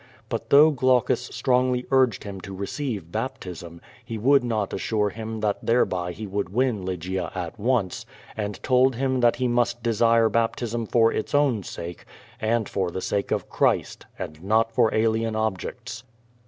[0.29, 5.63] But though Glaucus strongly urged him to receive baptism, he would not assure him that
[5.63, 10.87] thereby he would win Lygia at once, and told him that he must desire baptism
[10.87, 12.05] for its own sake,
[12.41, 16.03] and for the sake of Christ, and not for alien objects.